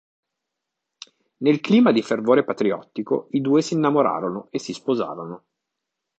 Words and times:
Nel 1.43 1.59
clima 1.59 1.91
di 1.91 2.01
fervore 2.01 2.43
patriottico 2.43 3.27
i 3.33 3.39
due 3.39 3.61
si 3.61 3.75
innamorarono 3.75 4.47
e 4.49 4.57
si 4.57 4.73
sposarono. 4.73 5.43